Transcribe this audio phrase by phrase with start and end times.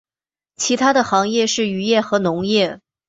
[0.55, 2.81] 其它的行业是渔业和农业。